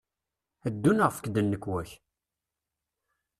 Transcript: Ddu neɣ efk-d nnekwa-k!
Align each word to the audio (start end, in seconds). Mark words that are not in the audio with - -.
Ddu 0.73 0.91
neɣ 0.93 1.09
efk-d 1.11 1.35
nnekwa-k! 1.41 1.91